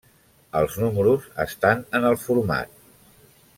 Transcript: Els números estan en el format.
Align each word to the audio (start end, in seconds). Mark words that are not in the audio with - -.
Els 0.61 0.77
números 0.83 1.27
estan 1.45 1.85
en 2.01 2.09
el 2.11 2.19
format. 2.25 2.75